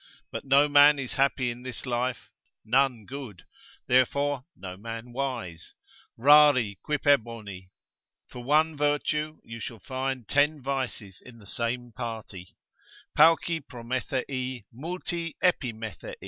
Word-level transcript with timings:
But 0.31 0.45
no 0.45 0.67
man 0.67 0.97
is 0.97 1.13
happy 1.13 1.51
in 1.51 1.61
this 1.61 1.85
life, 1.85 2.31
none 2.65 3.05
good, 3.05 3.45
therefore 3.85 4.45
no 4.55 4.75
man 4.75 5.13
wise. 5.13 5.75
Rari 6.17 6.79
quippe 6.83 7.21
boni——— 7.23 7.69
For 8.27 8.43
one 8.43 8.75
virtue 8.75 9.41
you 9.43 9.59
shall 9.59 9.77
find 9.77 10.27
ten 10.27 10.59
vices 10.59 11.21
in 11.23 11.37
the 11.37 11.45
same 11.45 11.91
party; 11.91 12.55
pauci 13.15 13.59
Promethei, 13.61 14.63
multi 14.73 15.35
Epimethei. 15.43 16.15